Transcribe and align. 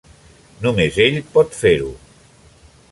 Només 0.65 0.97
ell 1.05 1.21
pot 1.37 1.61
fer-ho. 1.61 1.95